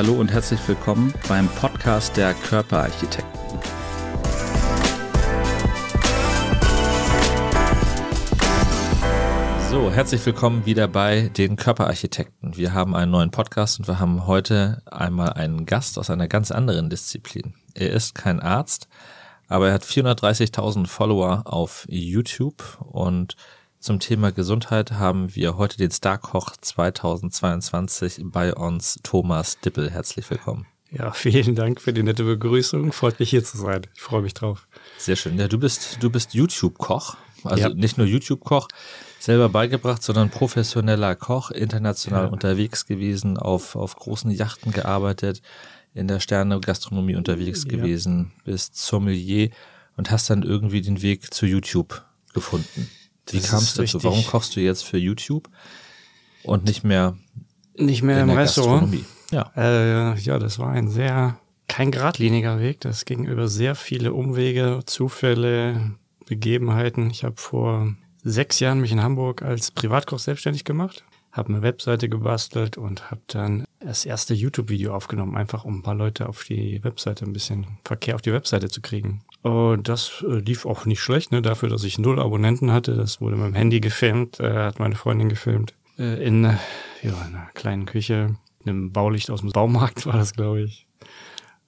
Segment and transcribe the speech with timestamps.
[0.00, 3.58] hallo und herzlich willkommen beim Podcast der Körperarchitekten.
[9.70, 12.56] So, herzlich willkommen wieder bei den Körperarchitekten.
[12.56, 16.50] Wir haben einen neuen Podcast und wir haben heute einmal einen Gast aus einer ganz
[16.50, 17.52] anderen Disziplin.
[17.74, 18.88] Er ist kein Arzt,
[19.48, 23.36] aber er hat 430.000 Follower auf YouTube und
[23.80, 29.90] zum Thema Gesundheit haben wir heute den Starkoch 2022 bei uns, Thomas Dippel.
[29.90, 30.66] Herzlich willkommen.
[30.90, 32.92] Ja, vielen Dank für die nette Begrüßung.
[32.92, 33.86] Freut mich hier zu sein.
[33.94, 34.68] Ich freue mich drauf.
[34.98, 35.38] Sehr schön.
[35.38, 37.16] Ja, du bist, du bist YouTube-Koch.
[37.42, 37.74] Also ja.
[37.74, 38.68] nicht nur YouTube-Koch,
[39.18, 42.30] selber beigebracht, sondern professioneller Koch, international ja.
[42.30, 45.40] unterwegs gewesen, auf, auf großen Yachten gearbeitet,
[45.94, 49.48] in der Sterne-Gastronomie unterwegs gewesen, bist Sommelier
[49.96, 52.04] und hast dann irgendwie den Weg zu YouTube
[52.34, 52.90] gefunden.
[53.28, 53.82] Wie kam es dazu?
[53.82, 54.04] Richtig.
[54.04, 55.48] Warum kochst du jetzt für YouTube
[56.42, 57.16] und nicht mehr
[57.76, 58.94] nicht mehr im Restaurant?
[59.30, 59.52] Ja.
[59.56, 62.80] Äh, ja, das war ein sehr kein geradliniger Weg.
[62.80, 65.92] Das ging über sehr viele Umwege, Zufälle,
[66.26, 67.10] Begebenheiten.
[67.10, 72.08] Ich habe vor sechs Jahren mich in Hamburg als Privatkoch selbstständig gemacht, habe eine Webseite
[72.08, 76.82] gebastelt und habe dann das erste YouTube-Video aufgenommen, einfach um ein paar Leute auf die
[76.82, 79.22] Webseite, ein bisschen Verkehr auf die Webseite zu kriegen.
[79.42, 81.40] Und das äh, lief auch nicht schlecht, ne?
[81.40, 82.94] dafür, dass ich null Abonnenten hatte.
[82.94, 85.74] Das wurde mit dem Handy gefilmt, äh, hat meine Freundin gefilmt.
[85.98, 86.56] Äh, in äh,
[87.02, 88.36] ja, einer kleinen Küche,
[88.66, 90.86] einem Baulicht aus dem Baumarkt war das, glaube ich.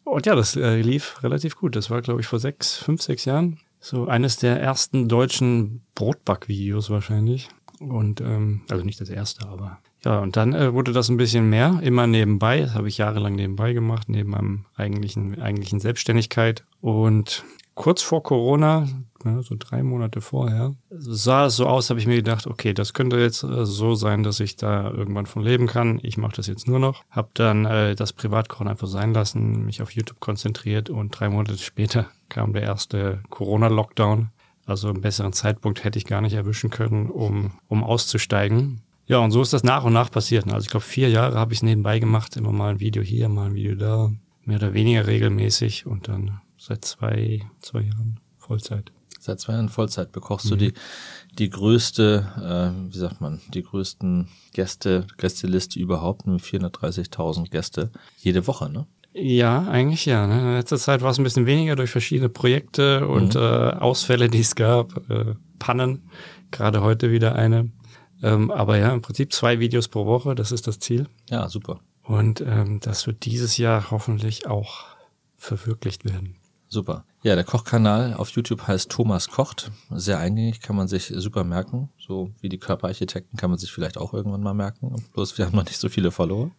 [0.05, 1.77] Und ja, das äh, lief relativ gut.
[1.77, 3.61] Das war, glaube ich, vor sechs, fünf, sechs Jahren.
[3.81, 7.49] So eines der ersten deutschen Brotbackvideos wahrscheinlich.
[7.89, 11.49] Und ähm, also nicht das erste, aber ja, und dann äh, wurde das ein bisschen
[11.49, 12.61] mehr, immer nebenbei.
[12.61, 16.65] Das habe ich jahrelang nebenbei gemacht, neben meinem eigentlichen, eigentlichen Selbstständigkeit.
[16.81, 18.89] Und kurz vor Corona,
[19.25, 22.95] ja, so drei Monate vorher, sah es so aus, habe ich mir gedacht, okay, das
[22.95, 26.01] könnte jetzt äh, so sein, dass ich da irgendwann von leben kann.
[26.03, 27.05] Ich mache das jetzt nur noch.
[27.11, 31.59] Habe dann äh, das Privatkochen einfach sein lassen, mich auf YouTube konzentriert und drei Monate
[31.59, 34.31] später kam der erste Corona-Lockdown.
[34.67, 38.81] Also einen besseren Zeitpunkt hätte ich gar nicht erwischen können, um, um auszusteigen.
[39.07, 40.47] Ja, und so ist das nach und nach passiert.
[40.47, 43.29] Also ich glaube, vier Jahre habe ich es nebenbei gemacht, immer mal ein Video hier,
[43.29, 44.13] mal ein Video da,
[44.45, 48.93] mehr oder weniger regelmäßig und dann seit zwei, zwei Jahren Vollzeit.
[49.19, 50.51] Seit zwei Jahren Vollzeit bekochst mhm.
[50.51, 50.73] du die,
[51.39, 58.47] die größte, äh, wie sagt man, die größten Gäste, Gästeliste überhaupt, nur 430.000 Gäste jede
[58.47, 58.87] Woche, ne?
[59.15, 60.27] Ja, eigentlich ja.
[60.27, 60.41] Ne?
[60.41, 63.41] In letzter Zeit war es ein bisschen weniger durch verschiedene Projekte und mhm.
[63.41, 66.11] äh, Ausfälle, die es gab, äh, Pannen.
[66.51, 67.71] Gerade heute wieder eine.
[68.23, 71.09] Ähm, aber ja, im Prinzip zwei Videos pro Woche, das ist das Ziel.
[71.29, 71.81] Ja, super.
[72.03, 74.85] Und ähm, das wird dieses Jahr hoffentlich auch
[75.37, 76.37] verwirklicht werden.
[76.69, 77.05] Super.
[77.23, 79.71] Ja, der Kochkanal auf YouTube heißt Thomas Kocht.
[79.91, 81.91] Sehr eingängig, kann man sich super merken.
[81.99, 84.95] So wie die Körperarchitekten kann man sich vielleicht auch irgendwann mal merken.
[85.13, 86.51] Bloß wir haben noch nicht so viele Follower.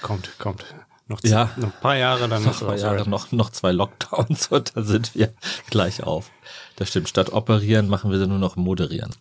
[0.00, 0.64] Kommt, kommt.
[1.08, 4.76] Noch, ja, noch ein paar Jahre, dann noch paar Jahre, noch, noch zwei Lockdowns und
[4.76, 5.32] dann sind wir
[5.68, 6.30] gleich auf.
[6.76, 7.08] Das stimmt.
[7.08, 9.12] Statt operieren machen wir nur noch moderieren.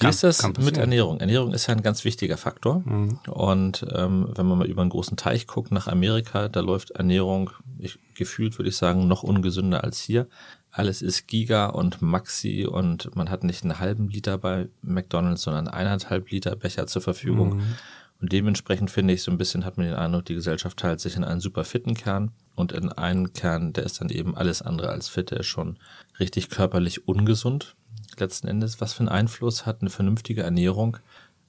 [0.00, 1.20] Wie ist das mit Ernährung?
[1.20, 2.82] Ernährung ist ja ein ganz wichtiger Faktor.
[2.84, 3.18] Mhm.
[3.28, 7.50] Und ähm, wenn man mal über einen großen Teich guckt nach Amerika, da läuft Ernährung,
[7.78, 10.26] ich, gefühlt würde ich sagen, noch ungesünder als hier.
[10.72, 15.68] Alles ist Giga und Maxi und man hat nicht einen halben Liter bei McDonalds, sondern
[15.68, 17.58] eineinhalb Liter Becher zur Verfügung.
[17.58, 17.74] Mhm.
[18.20, 21.16] Und dementsprechend finde ich so ein bisschen hat man den Eindruck, die Gesellschaft teilt sich
[21.16, 24.88] in einen super fitten Kern und in einen Kern, der ist dann eben alles andere
[24.88, 25.78] als fit, der ist schon
[26.18, 27.74] richtig körperlich ungesund
[28.18, 30.98] letzten Endes, was für einen Einfluss hat eine vernünftige Ernährung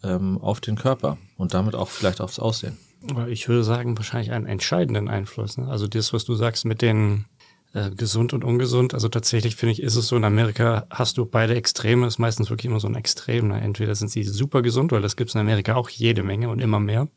[0.04, 2.78] ähm, auf den Körper und damit auch vielleicht aufs Aussehen?
[3.28, 5.58] Ich würde sagen, wahrscheinlich einen entscheidenden Einfluss.
[5.58, 5.68] Ne?
[5.68, 7.26] Also das, was du sagst mit den
[7.76, 8.94] äh, gesund und ungesund.
[8.94, 12.50] Also tatsächlich finde ich, ist es so, in Amerika hast du beide Extreme, ist meistens
[12.50, 13.50] wirklich immer so ein Extrem.
[13.50, 13.60] Ne?
[13.60, 16.60] Entweder sind sie super gesund, weil das gibt es in Amerika auch jede Menge und
[16.62, 17.10] immer mehr.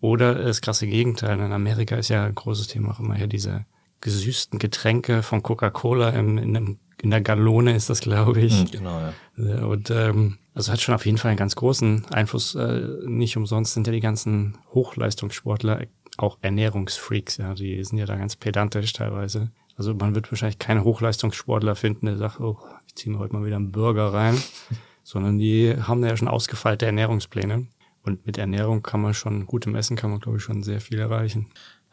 [0.00, 1.38] Oder das krasse Gegenteil.
[1.38, 3.66] In Amerika ist ja ein großes Thema auch immer hier diese
[4.00, 8.58] gesüßten Getränke von Coca-Cola in, in einem in der Gallone ist das, glaube ich.
[8.58, 9.00] Hm, genau,
[9.36, 9.64] ja.
[9.64, 12.56] Und ähm, also hat schon auf jeden Fall einen ganz großen Einfluss.
[12.56, 15.82] Äh, nicht umsonst sind ja die ganzen Hochleistungssportler
[16.16, 17.54] auch Ernährungsfreaks, ja.
[17.54, 19.52] Die sind ja da ganz pedantisch teilweise.
[19.78, 23.46] Also man wird wahrscheinlich keinen Hochleistungssportler finden, der sagt, oh, ich ziehe mir heute mal
[23.46, 24.36] wieder einen Burger rein.
[25.04, 27.68] Sondern die haben ja schon ausgefeilte Ernährungspläne.
[28.02, 30.98] Und mit Ernährung kann man schon, gutem Essen kann man, glaube ich, schon sehr viel
[30.98, 31.46] erreichen.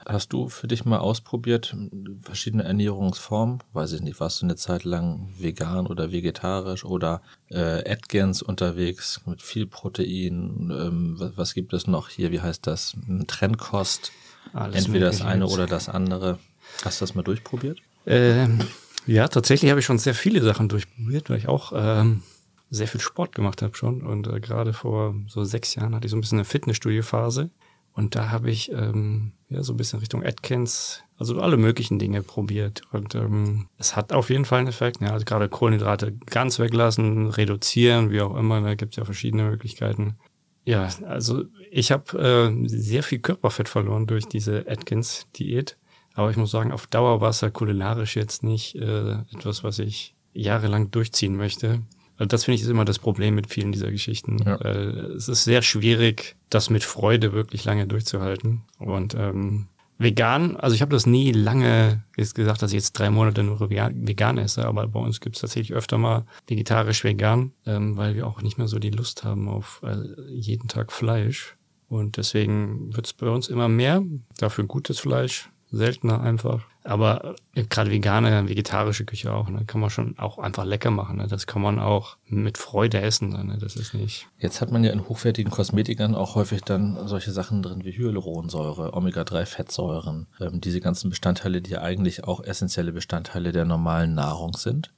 [0.05, 1.75] Hast du für dich mal ausprobiert,
[2.21, 3.59] verschiedene Ernährungsformen?
[3.73, 9.21] Weiß ich nicht, warst du eine Zeit lang vegan oder vegetarisch oder äh, Atkins unterwegs
[9.25, 10.71] mit viel Protein?
[10.71, 12.31] Ähm, was, was, gibt es noch hier?
[12.31, 12.95] Wie heißt das?
[13.27, 14.11] Trendkost?
[14.53, 16.39] Alles Entweder das eine oder das andere.
[16.83, 17.80] Hast du das mal durchprobiert?
[18.06, 18.60] Ähm,
[19.07, 22.24] ja, tatsächlich habe ich schon sehr viele Sachen durchprobiert, weil ich auch ähm,
[22.69, 24.01] sehr viel Sport gemacht habe schon.
[24.01, 27.50] Und äh, gerade vor so sechs Jahren hatte ich so ein bisschen eine Fitnessstudio-Phase
[27.94, 32.24] Und da habe ich ähm, ja so ein bisschen Richtung Atkins, also alle möglichen Dinge
[32.24, 32.81] probiert.
[32.92, 35.01] Und ähm, es hat auf jeden Fall einen Effekt.
[35.01, 38.62] Ja, also gerade Kohlenhydrate ganz weglassen, reduzieren, wie auch immer.
[38.62, 40.18] Da gibt es ja verschiedene Möglichkeiten.
[40.66, 45.77] Ja, also ich habe äh, sehr viel Körperfett verloren durch diese Atkins-Diät.
[46.15, 49.79] Aber ich muss sagen, auf Dauer war es ja kulinarisch jetzt nicht äh, etwas, was
[49.79, 51.81] ich jahrelang durchziehen möchte.
[52.17, 54.38] Also das finde ich ist immer das Problem mit vielen dieser Geschichten.
[54.45, 54.56] Ja.
[54.56, 58.63] Äh, es ist sehr schwierig, das mit Freude wirklich lange durchzuhalten.
[58.79, 59.67] Und ähm,
[59.97, 63.59] vegan, also ich habe das nie lange jetzt gesagt, dass ich jetzt drei Monate nur
[63.59, 68.27] vegan esse, aber bei uns gibt es tatsächlich öfter mal vegetarisch vegan, ähm, weil wir
[68.27, 69.97] auch nicht mehr so die Lust haben auf äh,
[70.31, 71.57] jeden Tag Fleisch.
[71.88, 74.01] Und deswegen wird es bei uns immer mehr,
[74.38, 76.63] dafür gutes Fleisch, seltener einfach.
[76.83, 81.18] Aber äh, gerade vegane, vegetarische Küche auch, ne, kann man schon auch einfach lecker machen.
[81.18, 81.27] Ne?
[81.27, 83.30] Das kann man auch mit Freude essen.
[83.30, 83.57] Ne?
[83.60, 84.27] Das ist nicht.
[84.38, 88.94] Jetzt hat man ja in hochwertigen Kosmetikern auch häufig dann solche Sachen drin wie Hyaluronsäure,
[88.94, 94.92] Omega-3-Fettsäuren, ähm, diese ganzen Bestandteile, die ja eigentlich auch essentielle Bestandteile der normalen Nahrung sind.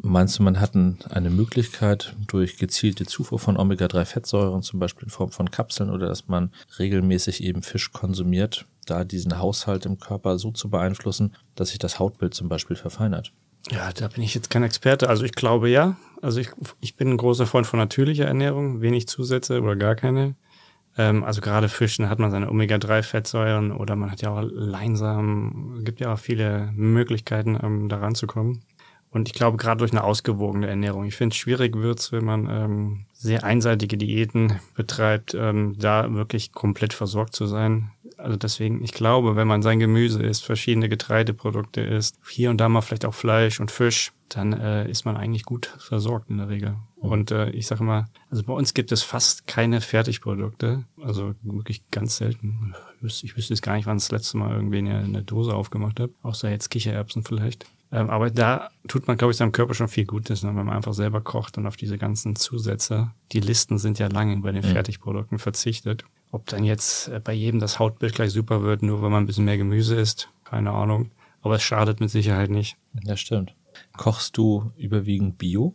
[0.00, 5.30] Meinst du, man hat eine Möglichkeit durch gezielte Zufuhr von Omega-3-Fettsäuren, zum Beispiel in Form
[5.30, 10.50] von Kapseln oder dass man regelmäßig eben Fisch konsumiert, da diesen Haushalt im Körper so
[10.50, 13.32] zu beeinflussen, dass sich das Hautbild zum Beispiel verfeinert?
[13.70, 15.08] Ja, da bin ich jetzt kein Experte.
[15.08, 15.96] Also ich glaube ja.
[16.20, 16.50] Also ich,
[16.80, 20.34] ich bin ein großer Freund von natürlicher Ernährung, wenig Zusätze oder gar keine.
[20.96, 25.76] Ähm, also gerade Fischen hat man seine Omega-3-Fettsäuren oder man hat ja auch Leinsamen.
[25.78, 28.62] Es gibt ja auch viele Möglichkeiten, ähm, da ranzukommen.
[29.12, 31.04] Und ich glaube, gerade durch eine ausgewogene Ernährung.
[31.04, 36.52] Ich finde, es schwierig wird's, wenn man ähm, sehr einseitige Diäten betreibt, ähm, da wirklich
[36.52, 37.90] komplett versorgt zu sein.
[38.16, 42.70] Also deswegen, ich glaube, wenn man sein Gemüse isst, verschiedene Getreideprodukte isst, hier und da
[42.70, 46.48] mal vielleicht auch Fleisch und Fisch, dann äh, ist man eigentlich gut versorgt in der
[46.48, 46.76] Regel.
[46.96, 51.82] Und äh, ich sage mal, also bei uns gibt es fast keine Fertigprodukte, also wirklich
[51.90, 52.74] ganz selten.
[52.96, 55.54] Ich wüsste, ich wüsste jetzt gar nicht, wann das letzte Mal irgendwie eine, eine Dose
[55.54, 57.66] aufgemacht habe, außer jetzt Kichererbsen vielleicht.
[57.92, 60.74] Ähm, aber da tut man, glaube ich, seinem Körper schon viel Gutes, ne, wenn man
[60.74, 63.10] einfach selber kocht und auf diese ganzen Zusätze.
[63.32, 64.72] Die Listen sind ja lange bei den mhm.
[64.72, 66.04] Fertigprodukten verzichtet.
[66.30, 69.26] Ob dann jetzt äh, bei jedem das Hautbild gleich super wird, nur weil man ein
[69.26, 71.10] bisschen mehr Gemüse isst, keine Ahnung.
[71.42, 72.76] Aber es schadet mit Sicherheit nicht.
[72.94, 73.54] Das stimmt.
[73.96, 75.74] Kochst du überwiegend Bio?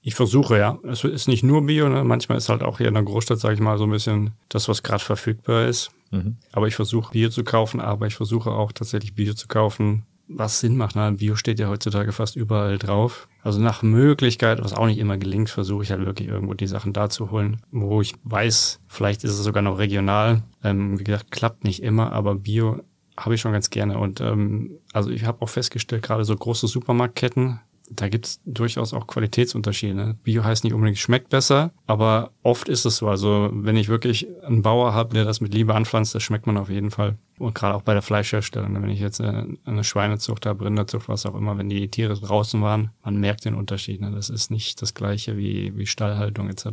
[0.00, 0.78] Ich versuche, ja.
[0.84, 2.04] Es ist nicht nur Bio, ne?
[2.04, 4.68] manchmal ist halt auch hier in der Großstadt, sage ich mal, so ein bisschen das,
[4.68, 5.90] was gerade verfügbar ist.
[6.10, 6.36] Mhm.
[6.52, 10.60] Aber ich versuche Bio zu kaufen, aber ich versuche auch tatsächlich Bio zu kaufen, was
[10.60, 10.94] Sinn macht.
[10.94, 11.12] Ne?
[11.12, 13.28] Bio steht ja heutzutage fast überall drauf.
[13.42, 16.92] Also nach Möglichkeit, was auch nicht immer gelingt, versuche ich halt wirklich irgendwo die Sachen
[16.92, 20.42] da zu holen, wo ich weiß, vielleicht ist es sogar noch regional.
[20.62, 22.82] Ähm, wie gesagt, klappt nicht immer, aber Bio
[23.18, 23.98] habe ich schon ganz gerne.
[23.98, 27.60] Und ähm, also ich habe auch festgestellt, gerade so große Supermarktketten,
[27.90, 29.94] da gibt's durchaus auch Qualitätsunterschiede.
[29.94, 30.16] Ne?
[30.22, 33.08] Bio heißt nicht unbedingt schmeckt besser, aber oft ist es so.
[33.08, 36.56] Also wenn ich wirklich einen Bauer habe, der das mit Liebe anpflanzt, das schmeckt man
[36.56, 37.16] auf jeden Fall.
[37.38, 38.72] Und gerade auch bei der Fleischherstellung.
[38.72, 38.82] Ne?
[38.82, 42.90] Wenn ich jetzt eine Schweinezucht habe, Rinderzucht, was auch immer, wenn die Tiere draußen waren,
[43.04, 44.00] man merkt den Unterschied.
[44.00, 44.10] Ne?
[44.10, 46.66] Das ist nicht das gleiche wie, wie Stallhaltung etc.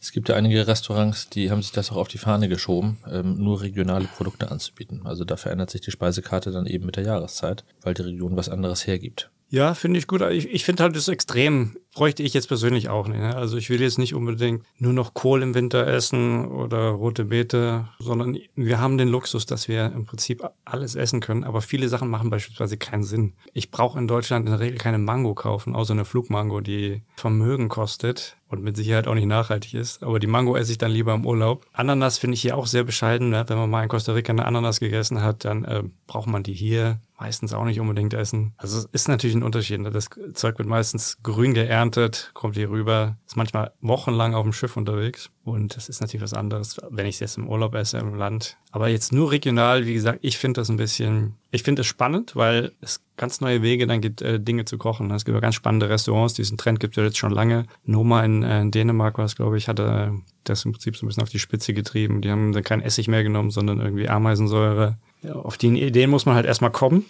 [0.00, 3.42] Es gibt ja einige Restaurants, die haben sich das auch auf die Fahne geschoben, ähm,
[3.42, 5.02] nur regionale Produkte anzubieten.
[5.04, 8.48] Also da verändert sich die Speisekarte dann eben mit der Jahreszeit, weil die Region was
[8.48, 9.30] anderes hergibt.
[9.48, 10.22] Ja, finde ich gut.
[10.22, 13.20] Ich, ich finde halt das extrem bräuchte ich jetzt persönlich auch nicht.
[13.20, 13.34] Ne?
[13.34, 17.88] Also ich will jetzt nicht unbedingt nur noch Kohl im Winter essen oder rote Beete,
[17.98, 21.42] sondern wir haben den Luxus, dass wir im Prinzip alles essen können.
[21.42, 23.32] Aber viele Sachen machen beispielsweise keinen Sinn.
[23.54, 27.70] Ich brauche in Deutschland in der Regel keine Mango kaufen, außer eine Flugmango, die Vermögen
[27.70, 30.02] kostet und mit Sicherheit auch nicht nachhaltig ist.
[30.02, 31.66] Aber die Mango esse ich dann lieber im Urlaub.
[31.72, 33.30] Ananas finde ich hier auch sehr bescheiden.
[33.30, 33.44] Ne?
[33.48, 36.52] Wenn man mal in Costa Rica eine Ananas gegessen hat, dann äh, braucht man die
[36.52, 38.52] hier meistens auch nicht unbedingt essen.
[38.56, 39.80] Also es ist natürlich ein Unterschied.
[39.80, 39.90] Ne?
[39.90, 41.85] Das Zeug wird meistens grün geerntet,
[42.34, 45.30] kommt hier rüber, ist manchmal wochenlang auf dem Schiff unterwegs.
[45.44, 48.56] Und das ist natürlich was anderes, wenn ich es jetzt im Urlaub esse im Land.
[48.72, 52.36] Aber jetzt nur regional, wie gesagt, ich finde das ein bisschen, ich finde es spannend,
[52.36, 55.10] weil es ganz neue Wege dann gibt, äh, Dinge zu kochen.
[55.10, 57.66] Es gibt ja ganz spannende Restaurants, diesen Trend gibt es ja jetzt schon lange.
[57.84, 60.14] Noma in, äh, in Dänemark war es, glaube ich, hatte
[60.44, 62.22] das im Prinzip so ein bisschen auf die Spitze getrieben.
[62.22, 64.98] Die haben dann kein Essig mehr genommen, sondern irgendwie Ameisensäure.
[65.22, 67.04] Ja, auf die Ideen muss man halt erstmal kommen.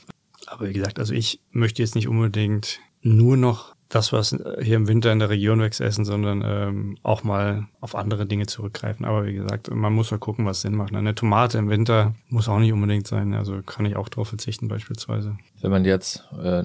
[0.46, 4.88] Aber wie gesagt, also ich möchte jetzt nicht unbedingt nur noch das, was hier im
[4.88, 9.06] Winter in der Region wächst, essen, sondern ähm, auch mal auf andere Dinge zurückgreifen.
[9.06, 10.94] Aber wie gesagt, man muss ja gucken, was Sinn macht.
[10.94, 13.34] Eine Tomate im Winter muss auch nicht unbedingt sein.
[13.34, 15.36] Also kann ich auch drauf verzichten beispielsweise.
[15.60, 16.64] Wenn man jetzt äh,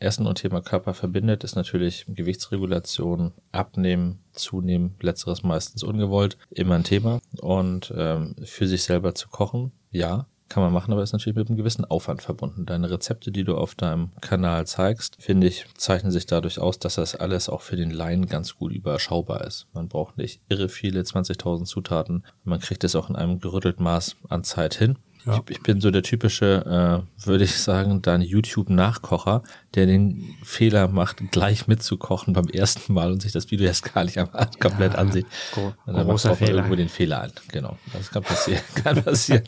[0.00, 6.84] Essen und Thema Körper verbindet, ist natürlich Gewichtsregulation, Abnehmen, Zunehmen, letzteres meistens ungewollt, immer ein
[6.84, 7.20] Thema.
[7.40, 11.48] Und ähm, für sich selber zu kochen, ja, Kann man machen, aber ist natürlich mit
[11.48, 12.66] einem gewissen Aufwand verbunden.
[12.66, 16.94] Deine Rezepte, die du auf deinem Kanal zeigst, finde ich, zeichnen sich dadurch aus, dass
[16.94, 19.66] das alles auch für den Laien ganz gut überschaubar ist.
[19.72, 22.24] Man braucht nicht irre viele 20.000 Zutaten.
[22.44, 24.98] Man kriegt es auch in einem gerüttelten Maß an Zeit hin.
[25.26, 25.42] Ja.
[25.44, 29.42] Ich, ich, bin so der typische, äh, würde ich sagen, dann YouTube-Nachkocher,
[29.74, 34.04] der den Fehler macht, gleich mitzukochen beim ersten Mal und sich das Video erst gar
[34.04, 34.16] nicht
[34.60, 35.26] komplett ja, ansieht.
[35.52, 37.32] Gro und dann macht man irgendwo den Fehler an.
[37.50, 38.62] Genau, das kann passieren.
[38.76, 39.44] kann passieren.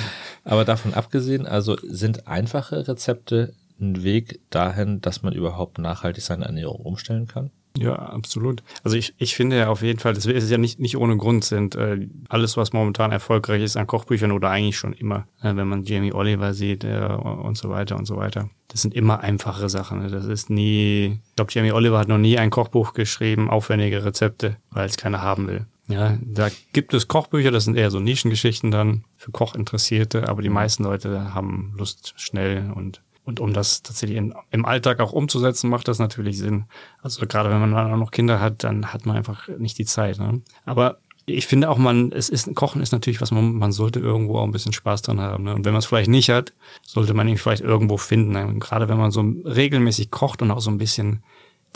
[0.44, 6.44] Aber davon abgesehen, also sind einfache Rezepte ein Weg dahin, dass man überhaupt nachhaltig seine
[6.44, 7.50] Ernährung umstellen kann?
[7.76, 8.62] Ja, absolut.
[8.84, 11.44] Also ich, ich finde ja auf jeden Fall, das ist ja nicht, nicht ohne Grund
[11.44, 15.68] sind, äh, alles, was momentan erfolgreich ist an Kochbüchern oder eigentlich schon immer, äh, wenn
[15.68, 18.50] man Jamie Oliver sieht äh, und so weiter und so weiter.
[18.68, 20.00] Das sind immer einfache Sachen.
[20.00, 20.10] Ne?
[20.10, 24.56] Das ist nie, ich glaube, Jamie Oliver hat noch nie ein Kochbuch geschrieben, aufwendige Rezepte,
[24.70, 25.66] weil es keiner haben will.
[25.88, 30.48] Ja, da gibt es Kochbücher, das sind eher so Nischengeschichten dann für Kochinteressierte, aber die
[30.48, 35.70] meisten Leute haben Lust schnell und und um das tatsächlich in, im Alltag auch umzusetzen,
[35.70, 36.64] macht das natürlich Sinn.
[37.02, 39.84] Also gerade wenn man dann auch noch Kinder hat, dann hat man einfach nicht die
[39.84, 40.18] Zeit.
[40.18, 40.42] Ne?
[40.64, 44.38] Aber ich finde auch, man, es ist, Kochen ist natürlich was, man, man sollte irgendwo
[44.38, 45.44] auch ein bisschen Spaß dran haben.
[45.44, 45.54] Ne?
[45.54, 46.52] Und wenn man es vielleicht nicht hat,
[46.82, 48.32] sollte man ihn vielleicht irgendwo finden.
[48.32, 48.54] Ne?
[48.58, 51.22] Gerade wenn man so regelmäßig kocht und auch so ein bisschen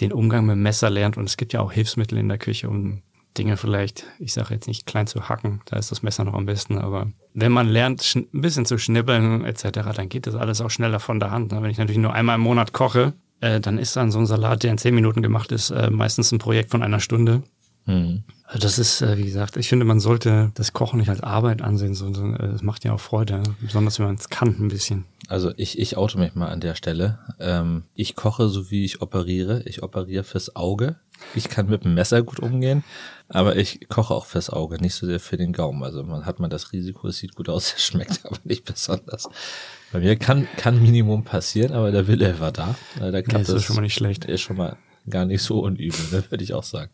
[0.01, 1.17] den Umgang mit dem Messer lernt.
[1.17, 3.03] Und es gibt ja auch Hilfsmittel in der Küche, um
[3.39, 6.47] Dinge vielleicht, ich sage jetzt nicht klein zu hacken, da ist das Messer noch am
[6.47, 10.71] besten, aber wenn man lernt, ein bisschen zu schnibbeln etc., dann geht das alles auch
[10.71, 11.53] schneller von der Hand.
[11.53, 14.63] Wenn ich natürlich nur einmal im Monat koche, äh, dann ist dann so ein Salat,
[14.63, 17.43] der in zehn Minuten gemacht ist, äh, meistens ein Projekt von einer Stunde.
[17.85, 18.25] Mhm.
[18.45, 21.63] Also das ist, äh, wie gesagt, ich finde, man sollte das Kochen nicht als Arbeit
[21.63, 25.05] ansehen, sondern es macht ja auch Freude, besonders wenn man es kann ein bisschen.
[25.29, 27.19] Also ich, ich oute mich mal an der Stelle.
[27.41, 29.63] Ähm, ich koche so wie ich operiere.
[29.65, 30.97] Ich operiere fürs Auge.
[31.35, 32.85] Ich kann mit dem Messer gut umgehen,
[33.29, 35.83] aber ich koche auch fürs Auge, nicht so sehr für den Gaumen.
[35.83, 39.29] Also man hat man das Risiko, es sieht gut aus, es schmeckt aber nicht besonders.
[39.93, 42.75] Bei mir kann, kann Minimum passieren, aber der Wille war da.
[42.99, 44.27] Da klappt ja, ist schon mal nicht schlecht.
[44.27, 44.77] Ist schon mal
[45.09, 46.91] gar nicht so unübel, ne, würde ich auch sagen.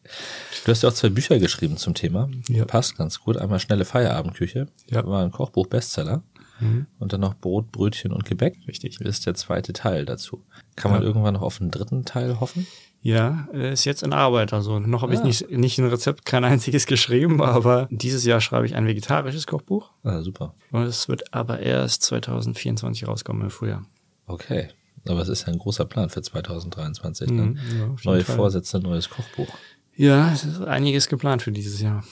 [0.65, 2.29] Du hast ja auch zwei Bücher geschrieben zum Thema.
[2.49, 2.65] Ja.
[2.65, 3.37] Passt ganz gut.
[3.37, 4.69] Einmal Schnelle Feierabendküche.
[4.91, 5.07] Ja.
[5.07, 6.23] War ein Kochbuch-Bestseller.
[6.63, 6.87] Mhm.
[6.99, 8.59] Und dann noch Brot, Brötchen und Gebäck.
[8.67, 8.99] Richtig.
[8.99, 10.43] Das ist der zweite Teil dazu.
[10.77, 12.67] Kann man irgendwann noch auf einen dritten Teil hoffen?
[13.03, 14.53] Ja, ist jetzt in Arbeit.
[14.53, 15.17] Also noch habe ah.
[15.17, 19.47] ich nicht, nicht ein Rezept, kein einziges geschrieben, aber dieses Jahr schreibe ich ein vegetarisches
[19.49, 19.91] Kochbuch.
[20.05, 20.55] Ah, super.
[20.71, 23.85] Und es wird aber erst 2024 rauskommen im Frühjahr.
[24.27, 24.69] Okay.
[25.09, 27.31] Aber es ist ja ein großer Plan für 2023.
[27.31, 27.43] Ne?
[27.43, 28.37] Mhm, ja, Neue Fall.
[28.37, 29.49] Vorsätze, neues Kochbuch.
[29.97, 32.05] Ja, es ist einiges geplant für dieses Jahr.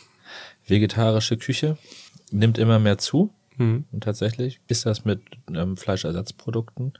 [0.66, 1.78] Vegetarische Küche
[2.32, 3.32] nimmt immer mehr zu.
[3.60, 3.84] Mhm.
[3.92, 5.20] Und tatsächlich ist das mit
[5.54, 6.94] ähm, Fleischersatzprodukten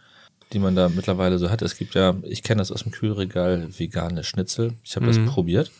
[0.52, 1.62] die man da mittlerweile so hat.
[1.62, 4.74] Es gibt ja, ich kenne das aus dem Kühlregal, vegane Schnitzel.
[4.82, 5.10] Ich habe mhm.
[5.10, 5.70] das probiert.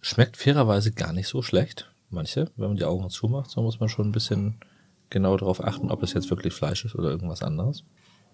[0.00, 1.90] Schmeckt fairerweise gar nicht so schlecht.
[2.10, 4.56] Manche, wenn man die Augen zumacht, so muss man schon ein bisschen
[5.10, 7.84] genau darauf achten, ob es jetzt wirklich Fleisch ist oder irgendwas anderes.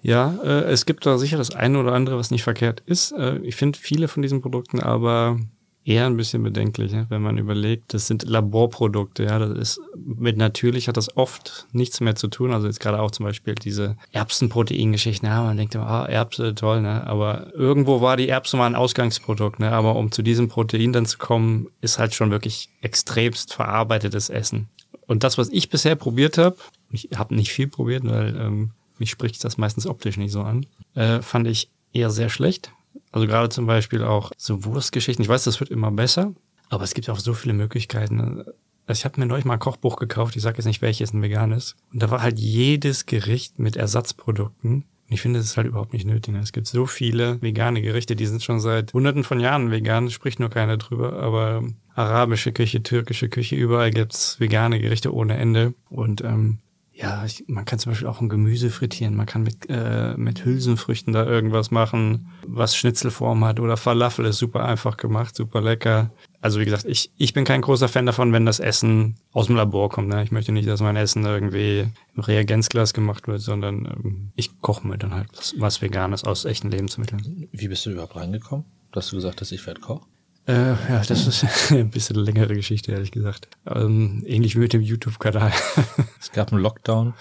[0.02, 3.12] Ja, äh, es gibt da sicher das eine oder andere, was nicht verkehrt ist.
[3.12, 5.38] Äh, ich finde viele von diesen Produkten aber
[5.85, 10.89] eher ein bisschen bedenklich, wenn man überlegt, das sind Laborprodukte, ja, das ist mit natürlich
[10.89, 12.53] hat das oft nichts mehr zu tun.
[12.53, 16.83] Also jetzt gerade auch zum Beispiel diese Erbsenproteingeschichten, ja, man denkt immer, ah, Erbse, toll,
[16.83, 17.07] ne?
[17.07, 19.73] Aber irgendwo war die Erbse mal ein Ausgangsprodukt, ne?
[19.73, 24.69] Aber um zu diesem Protein dann zu kommen, ist halt schon wirklich extremst verarbeitetes Essen.
[25.07, 26.57] Und das, was ich bisher probiert habe,
[26.91, 30.67] ich habe nicht viel probiert, weil ähm, mich spricht das meistens optisch nicht so an,
[30.95, 32.73] äh, fand ich eher sehr schlecht.
[33.12, 35.23] Also gerade zum Beispiel auch so Wurstgeschichten.
[35.23, 36.35] Ich weiß, das wird immer besser,
[36.71, 38.45] aber es gibt auch so viele Möglichkeiten.
[38.87, 41.23] Also ich habe mir neulich mal ein Kochbuch gekauft, ich sage jetzt nicht, welches ein
[41.23, 41.76] veganes.
[41.92, 44.85] Und da war halt jedes Gericht mit Ersatzprodukten.
[45.12, 46.35] Und ich finde, das ist halt überhaupt nicht nötig.
[46.37, 50.40] Es gibt so viele vegane Gerichte, die sind schon seit hunderten von Jahren vegan, spricht
[50.40, 51.23] nur keiner drüber.
[51.23, 51.62] Aber
[51.95, 55.75] arabische Küche, türkische Küche, überall gibt's vegane Gerichte ohne Ende.
[55.90, 56.61] Und ähm,
[56.94, 60.44] ja, ich, man kann zum Beispiel auch ein Gemüse frittieren, man kann mit, äh, mit
[60.44, 66.11] Hülsenfrüchten da irgendwas machen, was Schnitzelform hat oder Falafel ist super einfach gemacht, super lecker.
[66.42, 69.56] Also wie gesagt, ich, ich bin kein großer Fan davon, wenn das Essen aus dem
[69.56, 70.08] Labor kommt.
[70.08, 70.22] Ne?
[70.22, 74.87] Ich möchte nicht, dass mein Essen irgendwie im Reagenzglas gemacht wird, sondern ähm, ich koche
[74.87, 77.49] mir dann halt was, was Veganes aus echten Lebensmitteln.
[77.52, 80.06] Wie bist du überhaupt reingekommen, dass du gesagt hast, ich werde Koch?
[80.46, 83.49] Äh, ja, das ist ein bisschen längere Geschichte, ehrlich gesagt.
[83.66, 85.52] Ähm, ähnlich wie mit dem YouTube-Kanal.
[86.20, 87.14] es gab einen Lockdown.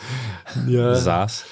[0.67, 0.95] Ja.
[0.95, 1.45] Saß.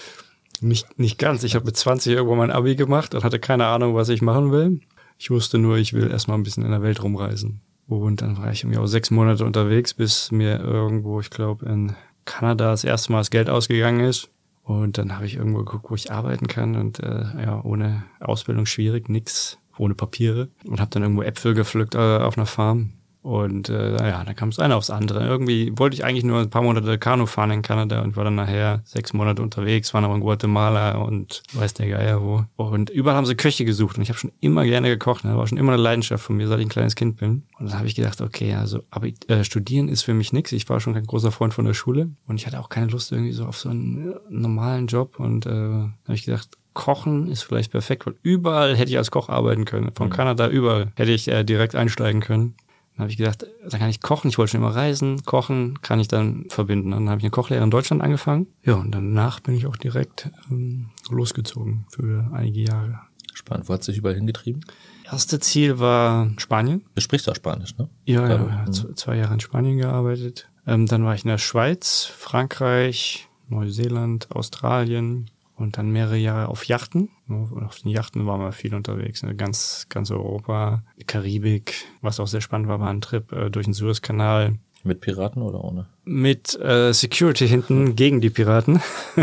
[0.61, 1.43] Nicht, nicht ganz.
[1.43, 4.51] Ich habe mit 20 irgendwo mein Abi gemacht und hatte keine Ahnung, was ich machen
[4.51, 4.81] will.
[5.17, 7.61] Ich wusste nur, ich will erstmal ein bisschen in der Welt rumreisen.
[7.87, 11.95] Und dann war ich irgendwie auch sechs Monate unterwegs, bis mir irgendwo, ich glaube, in
[12.25, 14.29] Kanada das erste Mal das Geld ausgegangen ist.
[14.63, 16.75] Und dann habe ich irgendwo geguckt, wo ich arbeiten kann.
[16.75, 20.49] Und äh, ja, ohne Ausbildung schwierig, nix, ohne Papiere.
[20.65, 22.91] Und habe dann irgendwo Äpfel gepflückt äh, auf einer Farm.
[23.29, 25.23] Und äh, ja, dann kam es eine aufs andere.
[25.23, 28.33] Irgendwie wollte ich eigentlich nur ein paar Monate Kanu fahren in Kanada und war dann
[28.33, 32.43] nachher sechs Monate unterwegs, war noch in Guatemala und weiß der Geier wo.
[32.55, 35.25] Und überall haben sie Köche gesucht und ich habe schon immer gerne gekocht.
[35.25, 35.29] Ne?
[35.29, 37.43] Das war schon immer eine Leidenschaft von mir, seit ich ein kleines Kind bin.
[37.59, 40.51] Und dann habe ich gedacht, okay, also aber äh, studieren ist für mich nichts.
[40.51, 43.11] Ich war schon kein großer Freund von der Schule und ich hatte auch keine Lust
[43.11, 45.19] irgendwie so auf so einen normalen Job.
[45.19, 49.29] Und äh, habe ich gedacht, Kochen ist vielleicht perfekt, weil überall hätte ich als Koch
[49.29, 49.91] arbeiten können.
[49.93, 50.13] Von mhm.
[50.13, 52.55] Kanada überall hätte ich äh, direkt einsteigen können.
[52.99, 54.27] Dann habe ich gedacht, dann kann ich kochen.
[54.27, 55.23] Ich wollte schon immer reisen.
[55.23, 56.91] Kochen kann ich dann verbinden.
[56.91, 58.47] Dann habe ich eine Kochlehre in Deutschland angefangen.
[58.61, 62.99] Ja, und danach bin ich auch direkt ähm, losgezogen für einige Jahre.
[63.33, 63.69] Spannend.
[63.69, 64.65] Wo hat sich überall hingetrieben?
[65.09, 66.83] Erste Ziel war Spanien.
[66.93, 67.87] Du sprichst auch Spanisch, ne?
[68.03, 68.95] Ja, ja, ja mhm.
[68.97, 70.49] zwei Jahre in Spanien gearbeitet.
[70.67, 76.65] Ähm, dann war ich in der Schweiz, Frankreich, Neuseeland, Australien, und dann mehrere Jahre auf
[76.65, 77.09] Yachten.
[77.27, 79.35] Und auf den Yachten waren wir viel unterwegs, ne?
[79.35, 83.73] ganz, ganz Europa, Karibik, was auch sehr spannend war, war ein Trip äh, durch den
[83.73, 84.55] Suezkanal.
[84.83, 85.87] Mit Piraten oder ohne?
[86.05, 88.81] Mit äh, Security hinten gegen die Piraten.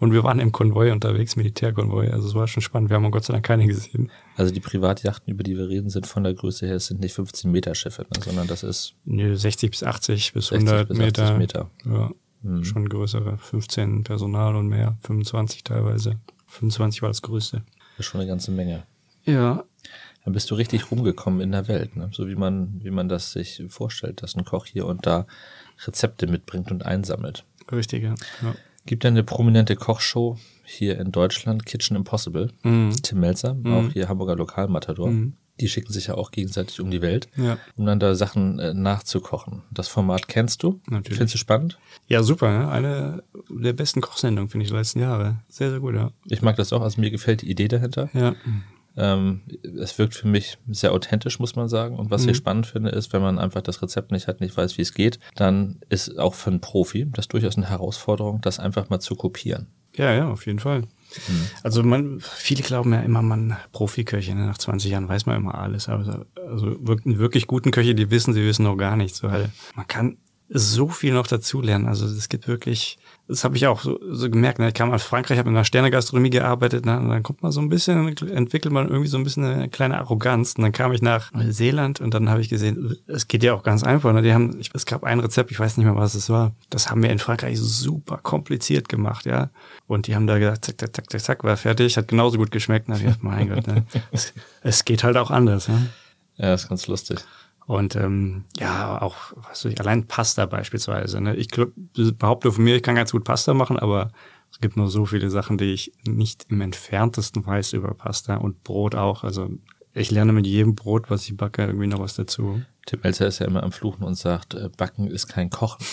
[0.00, 2.10] Und wir waren im Konvoi unterwegs, Militärkonvoi.
[2.10, 2.90] Also es war schon spannend.
[2.90, 4.10] Wir haben Gott sei Dank keine gesehen.
[4.36, 7.14] Also die Privatjachten, über die wir reden, sind von der Größe her, es sind nicht
[7.14, 8.94] 15 Meter Schiffe, ne, sondern das ist...
[9.04, 11.38] Nö, 60 bis 80 bis 100 bis Meter.
[11.38, 11.70] Meter.
[11.86, 12.10] Ja.
[12.44, 12.62] Mhm.
[12.62, 16.20] Schon größere, 15 Personal und mehr, 25 teilweise.
[16.48, 17.62] 25 war das größte.
[17.96, 18.84] Das ist schon eine ganze Menge.
[19.24, 19.64] Ja.
[20.24, 22.10] Dann bist du richtig rumgekommen in der Welt, ne?
[22.12, 25.26] so wie man, wie man das sich vorstellt, dass ein Koch hier und da
[25.86, 27.44] Rezepte mitbringt und einsammelt.
[27.72, 28.14] Richtig, ja.
[28.42, 28.54] ja.
[28.86, 32.52] Gibt eine prominente Kochshow hier in Deutschland, Kitchen Impossible.
[32.62, 32.92] Mhm.
[33.02, 33.72] Tim Melzer, mhm.
[33.72, 35.10] auch hier Hamburger Lokalmatador.
[35.10, 37.58] Mhm die schicken sich ja auch gegenseitig um die Welt, ja.
[37.76, 39.62] um dann da Sachen äh, nachzukochen.
[39.70, 40.80] Das Format kennst du?
[40.88, 41.18] Natürlich.
[41.18, 41.78] Findest du spannend?
[42.08, 42.50] Ja, super.
[42.50, 42.68] Ja.
[42.70, 45.38] Eine der besten Kochsendungen, finde ich, der letzten Jahre.
[45.48, 46.10] Sehr, sehr gut, ja.
[46.26, 46.82] Ich mag das auch.
[46.82, 48.10] Also mir gefällt die Idee dahinter.
[48.14, 48.34] Ja.
[48.96, 49.42] Ähm,
[49.80, 51.96] es wirkt für mich sehr authentisch, muss man sagen.
[51.96, 52.30] Und was mhm.
[52.30, 54.94] ich spannend finde, ist, wenn man einfach das Rezept nicht hat, nicht weiß, wie es
[54.94, 59.16] geht, dann ist auch für einen Profi das durchaus eine Herausforderung, das einfach mal zu
[59.16, 59.68] kopieren.
[59.96, 60.82] Ja, ja, auf jeden Fall.
[61.28, 61.46] Mhm.
[61.62, 64.46] Also man, viele glauben ja immer, man Profiköche, ne?
[64.46, 65.88] nach 20 Jahren weiß man immer alles.
[65.88, 70.16] Aber also wirklich guten Köche, die wissen, sie wissen noch gar nichts, weil man kann
[70.48, 71.86] so viel noch dazulernen.
[71.86, 74.58] Also es gibt wirklich das habe ich auch so, so gemerkt.
[74.58, 74.68] Ne?
[74.68, 76.98] Ich kam aus Frankreich, habe in einer Sternegastronomie gearbeitet, ne?
[77.00, 79.96] und dann kommt man so ein bisschen, entwickelt man irgendwie so ein bisschen eine kleine
[79.96, 80.54] Arroganz.
[80.56, 83.62] Und dann kam ich nach Neuseeland und dann habe ich gesehen, es geht ja auch
[83.62, 84.12] ganz einfach.
[84.12, 84.20] Ne?
[84.20, 86.52] Die haben, ich, es gab ein Rezept, ich weiß nicht mehr, was es war.
[86.68, 89.50] Das haben wir in Frankreich super kompliziert gemacht, ja.
[89.86, 92.50] Und die haben da gesagt, zack, zack, zack, zack, zack, war fertig, hat genauso gut
[92.50, 92.88] geschmeckt.
[92.88, 93.86] Habe ich gedacht, mein Gott, ne?
[94.12, 95.68] es, es geht halt auch anders.
[95.68, 95.88] Ne?
[96.36, 97.20] Ja, ist ganz lustig.
[97.66, 101.20] Und ähm, ja, auch was weiß ich, allein Pasta beispielsweise.
[101.20, 101.34] Ne?
[101.36, 101.70] Ich glaub,
[102.18, 104.10] behaupte von mir, ich kann ganz gut Pasta machen, aber
[104.50, 108.62] es gibt nur so viele Sachen, die ich nicht im entferntesten weiß über Pasta und
[108.64, 109.24] Brot auch.
[109.24, 109.50] Also
[109.94, 112.62] ich lerne mit jedem Brot, was ich backe, irgendwie noch was dazu.
[112.86, 115.84] Tim Elzer ist ja immer am Fluchen und sagt, äh, Backen ist kein Kochen.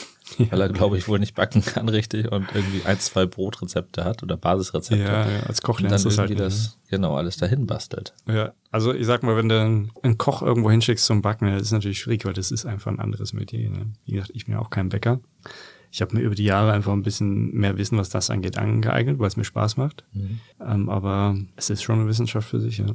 [0.49, 4.23] Weil er, glaube ich, wohl nicht backen kann richtig und irgendwie ein, zwei Brotrezepte hat
[4.23, 5.03] oder Basisrezepte.
[5.03, 8.13] Ja, ja als Koch lernst du irgendwie halt, das, genau, alles dahin bastelt.
[8.27, 11.71] Ja, also ich sag mal, wenn du einen Koch irgendwo hinschickst zum Backen, das ist
[11.71, 13.69] natürlich schwierig, weil das ist einfach ein anderes Metier.
[13.69, 13.93] Ne?
[14.05, 15.19] Wie gesagt, ich bin ja auch kein Bäcker.
[15.93, 19.19] Ich habe mir über die Jahre einfach ein bisschen mehr Wissen, was das angeht, angeeignet,
[19.19, 20.05] weil es mir Spaß macht.
[20.13, 20.39] Mhm.
[20.65, 22.85] Ähm, aber es ist schon eine Wissenschaft für sich, ja.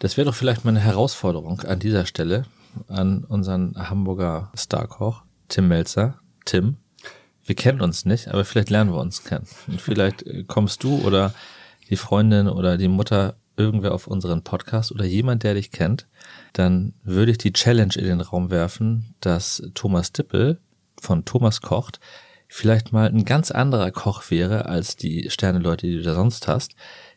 [0.00, 2.44] Das wäre doch vielleicht mal eine Herausforderung an dieser Stelle
[2.88, 6.18] an unseren Hamburger Starkoch, Tim Melzer.
[6.46, 6.78] Tim,
[7.44, 9.46] wir kennen uns nicht, aber vielleicht lernen wir uns kennen.
[9.66, 11.34] Und vielleicht äh, kommst du oder
[11.90, 16.06] die Freundin oder die Mutter irgendwer auf unseren Podcast oder jemand, der dich kennt,
[16.54, 20.58] dann würde ich die Challenge in den Raum werfen, dass Thomas Dippel
[21.00, 22.00] von Thomas kocht
[22.48, 26.74] vielleicht mal ein ganz anderer Koch wäre als die Sterneleute, die du da sonst hast,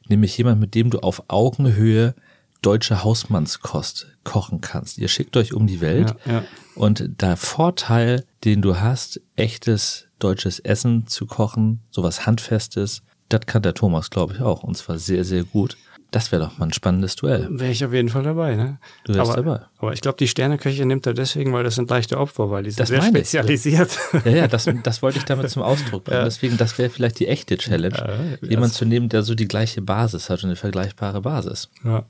[0.08, 2.16] nämlich jemand, mit dem du auf Augenhöhe
[2.62, 4.98] deutsche Hausmannskost kochen kannst.
[4.98, 6.44] Ihr schickt euch um die Welt ja, ja.
[6.76, 13.62] und der Vorteil, den du hast, echtes deutsches Essen zu kochen, sowas Handfestes, das kann
[13.62, 15.78] der Thomas, glaube ich, auch und zwar sehr, sehr gut.
[16.12, 17.48] Das wäre doch mal ein spannendes Duell.
[17.52, 18.80] Wäre ich auf jeden Fall dabei, ne?
[19.04, 19.66] Du wärst aber, dabei.
[19.78, 22.72] Aber ich glaube, die Sterneköche nimmt er deswegen, weil das sind leichte Opfer, weil die
[22.72, 23.92] sind das sehr spezialisiert.
[24.14, 24.26] Ich.
[24.26, 26.10] Ja, ja, das, das wollte ich damit zum Ausdruck bringen.
[26.20, 26.24] Ja.
[26.26, 27.96] Deswegen, das wäre vielleicht die echte Challenge.
[28.42, 31.70] Ja, jemand zu nehmen, der so die gleiche Basis hat und eine vergleichbare Basis.
[31.84, 32.06] Ja.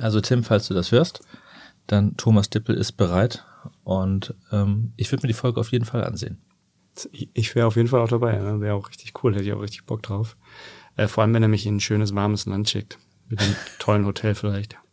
[0.00, 1.20] Also Tim, falls du das hörst,
[1.86, 3.44] dann Thomas Dippel ist bereit
[3.84, 6.38] und ähm, ich würde mir die Folge auf jeden Fall ansehen.
[7.12, 8.36] Ich wäre auf jeden Fall auch dabei.
[8.36, 8.60] Ne?
[8.60, 10.36] Wäre auch richtig cool, hätte ich auch richtig Bock drauf.
[10.96, 12.98] Äh, vor allem, wenn er mich in ein schönes, warmes Land schickt.
[13.28, 14.76] Mit einem tollen Hotel vielleicht.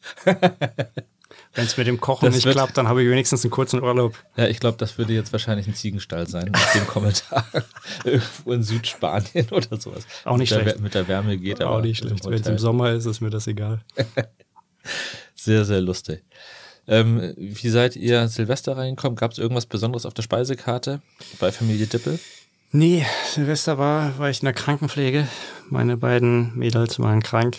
[1.54, 4.16] Wenn es mit dem Kochen das nicht klappt, dann habe ich wenigstens einen kurzen Urlaub.
[4.36, 7.48] Ja, ich glaube, das würde jetzt wahrscheinlich ein Ziegenstall sein, mit dem Kommentar.
[8.04, 10.06] Irgendwo in Südspanien oder sowas.
[10.24, 10.76] Auch nicht mit schlecht.
[10.78, 12.26] Der, mit der Wärme geht Auch nicht schlecht.
[12.26, 13.82] Wenn es im Sommer ist, ist mir das egal.
[15.36, 16.24] Sehr, sehr lustig.
[16.88, 19.18] Ähm, wie seid ihr Silvester reingekommen?
[19.18, 21.02] Gab es irgendwas Besonderes auf der Speisekarte
[21.40, 22.20] bei Familie Dippel?
[22.72, 25.28] Nee, Silvester war, war ich in der Krankenpflege.
[25.70, 27.58] Meine beiden Mädels waren krank.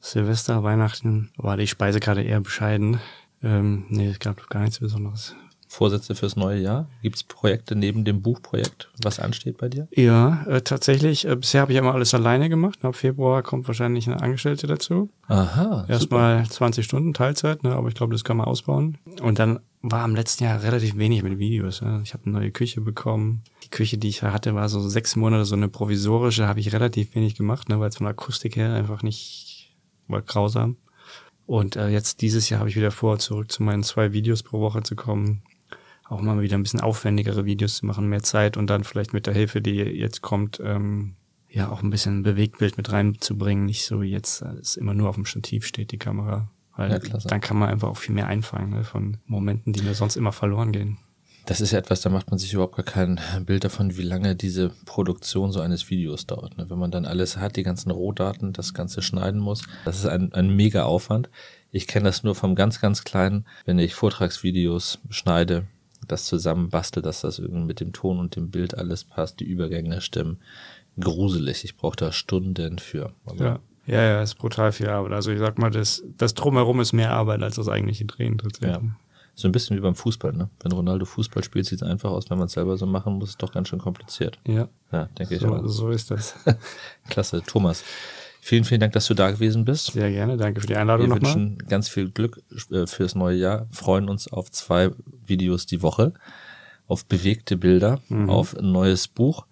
[0.00, 3.00] Silvester, Weihnachten war die Speisekarte eher bescheiden.
[3.42, 5.34] Ähm, nee, es gab gar nichts Besonderes.
[5.68, 6.88] Vorsätze fürs neue Jahr?
[7.02, 9.88] Gibt es Projekte neben dem Buchprojekt, was ansteht bei dir?
[9.90, 11.26] Ja, äh, tatsächlich.
[11.26, 12.84] Äh, bisher habe ich immer alles alleine gemacht.
[12.84, 15.10] Ab Februar kommt wahrscheinlich eine Angestellte dazu.
[15.26, 15.84] Aha.
[15.88, 18.98] Erstmal 20 Stunden Teilzeit, ne, aber ich glaube, das kann man ausbauen.
[19.20, 21.82] Und dann war im letzten Jahr relativ wenig mit Videos.
[21.82, 22.00] Ne?
[22.04, 23.42] Ich habe eine neue Küche bekommen.
[23.64, 27.14] Die Küche, die ich hatte, war so sechs Monate so eine provisorische, habe ich relativ
[27.14, 29.74] wenig gemacht, ne, weil es von der Akustik her einfach nicht
[30.08, 30.76] war grausam.
[31.46, 34.60] Und äh, jetzt dieses Jahr habe ich wieder vor, zurück zu meinen zwei Videos pro
[34.60, 35.42] Woche zu kommen
[36.08, 39.26] auch mal wieder ein bisschen aufwendigere Videos zu machen, mehr Zeit und dann vielleicht mit
[39.26, 41.16] der Hilfe, die jetzt kommt, ähm,
[41.48, 45.08] ja auch ein bisschen Bewegtbild mit reinzubringen, nicht so wie jetzt äh, es immer nur
[45.08, 46.50] auf dem Stativ steht, die Kamera.
[46.76, 49.94] Weil ja, dann kann man einfach auch viel mehr einfangen ne, von Momenten, die mir
[49.94, 50.98] sonst immer verloren gehen.
[51.46, 54.34] Das ist ja etwas, da macht man sich überhaupt gar kein Bild davon, wie lange
[54.34, 56.58] diese Produktion so eines Videos dauert.
[56.58, 56.68] Ne?
[56.68, 60.32] Wenn man dann alles hat, die ganzen Rohdaten, das Ganze schneiden muss, das ist ein,
[60.32, 61.30] ein mega Aufwand.
[61.70, 65.66] Ich kenne das nur vom ganz, ganz kleinen, wenn ich Vortragsvideos schneide,
[66.08, 70.00] das zusammenbastel, dass das irgendwie mit dem Ton und dem Bild alles passt, die Übergänge
[70.00, 70.38] stimmen.
[70.98, 71.64] Gruselig.
[71.64, 73.12] Ich brauche da Stunden für.
[73.38, 73.60] ja.
[73.86, 75.12] Ja, ja, ist brutal viel Arbeit.
[75.12, 78.82] Also ich sag mal, das, das drumherum ist mehr Arbeit als das eigentliche Drehen tatsächlich.
[78.82, 78.96] Ja.
[79.36, 80.48] So ein bisschen wie beim Fußball, ne?
[80.60, 82.30] Wenn Ronaldo Fußball spielt, sieht es einfach aus.
[82.30, 84.38] Wenn man es selber so machen muss, ist es doch ganz schön kompliziert.
[84.46, 84.68] Ja.
[84.90, 85.66] Ja, denke so, ich auch.
[85.68, 86.34] So ist das.
[87.08, 87.42] Klasse.
[87.46, 87.84] Thomas,
[88.46, 89.86] Vielen, vielen Dank, dass du da gewesen bist.
[89.86, 90.36] Sehr gerne.
[90.36, 91.20] Danke für die Einladung nochmal.
[91.20, 93.66] Wir wünschen noch ganz viel Glück äh, fürs neue Jahr.
[93.72, 94.92] Freuen uns auf zwei
[95.26, 96.12] Videos die Woche,
[96.86, 98.30] auf bewegte Bilder, mhm.
[98.30, 99.46] auf ein neues Buch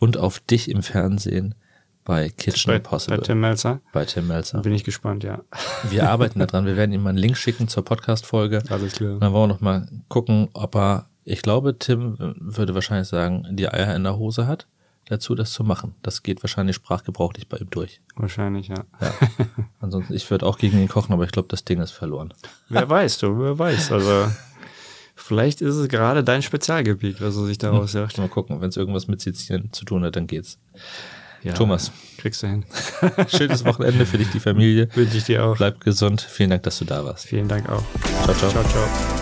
[0.00, 1.54] und auf dich im Fernsehen
[2.02, 3.18] bei Kitchen bei, Impossible.
[3.18, 3.80] Bei Tim Melzer.
[3.92, 4.60] Bei Tim Melzer.
[4.60, 5.42] Bin ich gespannt, ja.
[5.88, 6.66] Wir arbeiten daran.
[6.66, 8.64] Wir werden ihm mal einen Link schicken zur Podcast-Folge.
[8.70, 9.20] Alles klar.
[9.20, 13.68] Dann wollen wir noch mal gucken, ob er, ich glaube, Tim würde wahrscheinlich sagen, die
[13.68, 14.66] Eier in der Hose hat
[15.12, 15.94] dazu, das zu machen.
[16.02, 18.00] Das geht wahrscheinlich sprachgebrauchlich bei ihm durch.
[18.16, 18.84] Wahrscheinlich, ja.
[19.00, 19.12] ja.
[19.80, 22.32] Ansonsten, ich würde auch gegen ihn kochen, aber ich glaube, das Ding ist verloren.
[22.68, 23.92] Wer weiß, du, wer weiß.
[23.92, 24.28] Also,
[25.14, 28.18] vielleicht ist es gerade dein Spezialgebiet, was er sich daraus sagt.
[28.18, 30.58] Mal gucken, wenn es irgendwas mit Sizilien zu tun hat, dann geht's.
[31.42, 31.90] Ja, Thomas.
[32.18, 32.64] Kriegst du hin.
[33.28, 34.88] Schönes Wochenende für dich, die Familie.
[34.94, 35.56] Wünsche ich dir auch.
[35.56, 36.20] Bleib gesund.
[36.20, 37.26] Vielen Dank, dass du da warst.
[37.26, 37.82] Vielen Dank auch.
[38.24, 38.50] Ciao, ciao.
[38.50, 39.21] Ciao, ciao.